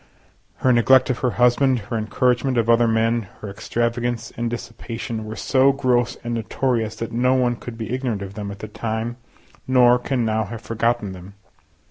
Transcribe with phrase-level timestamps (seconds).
[0.55, 5.35] Her neglect of her husband, her encouragement of other men, her extravagance and dissipation, were
[5.35, 9.17] so gross and notorious that no one could be ignorant of them at the time,
[9.67, 11.35] nor can now have forgotten them.